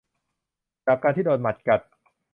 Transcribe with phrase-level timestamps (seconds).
[0.85, 1.81] จากการที่โดนหมัดกัด